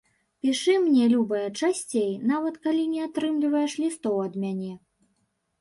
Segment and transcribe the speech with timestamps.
[0.45, 4.73] Пішы мне, любая, часцей, нават калі не атрымліваеш лістоў ад мяне.